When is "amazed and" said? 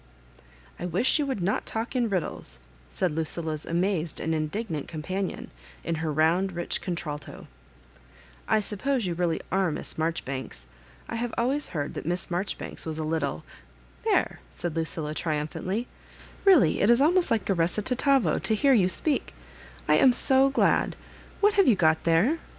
3.67-4.33